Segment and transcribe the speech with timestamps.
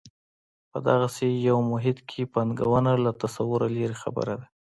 [0.71, 4.45] په دغسې یو محیط کې پانګونه له تصوره لرې خبره ده.